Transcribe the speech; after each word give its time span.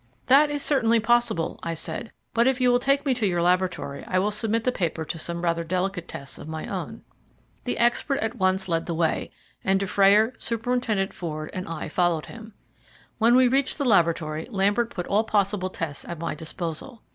"That 0.25 0.49
is 0.49 0.63
certainly 0.63 0.99
possible," 0.99 1.59
I 1.61 1.75
said; 1.75 2.11
"but 2.33 2.47
if 2.47 2.59
you 2.59 2.71
will 2.71 2.79
take 2.79 3.05
me 3.05 3.13
to 3.13 3.27
your 3.27 3.39
laboratory 3.43 4.03
I 4.07 4.17
will 4.17 4.31
submit 4.31 4.63
the 4.63 4.71
paper 4.71 5.05
to 5.05 5.19
some 5.19 5.43
rather 5.43 5.63
delicate 5.63 6.07
tests 6.07 6.39
of 6.39 6.47
my 6.47 6.65
own." 6.65 7.03
The 7.65 7.77
expert 7.77 8.17
at 8.17 8.33
once 8.33 8.67
led 8.67 8.87
the 8.87 8.95
way, 8.95 9.29
and 9.63 9.79
Dufrayer, 9.79 10.33
Superintendent 10.39 11.13
Ford, 11.13 11.51
and 11.53 11.67
I 11.67 11.87
followed 11.87 12.25
him. 12.25 12.53
When 13.19 13.35
we 13.35 13.47
reached 13.47 13.77
the 13.77 13.85
laboratory, 13.85 14.47
Lambert 14.49 14.89
put 14.89 15.05
all 15.05 15.23
possible 15.23 15.69
tests 15.69 16.03
at 16.05 16.17
my 16.17 16.33
disposal. 16.33 17.03